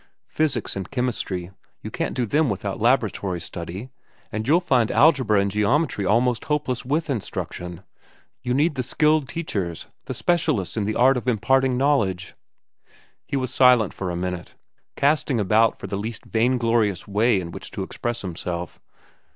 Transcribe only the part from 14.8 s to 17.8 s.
casting about for the least vainglorious way in which